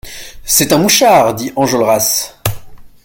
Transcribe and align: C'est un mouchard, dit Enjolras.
C'est 0.43 0.73
un 0.73 0.79
mouchard, 0.79 1.35
dit 1.35 1.51
Enjolras. 1.55 2.31